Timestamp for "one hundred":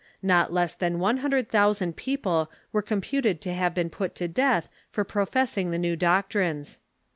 0.97-1.47